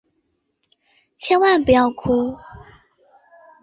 [1.19, 2.35] 千万不要哭！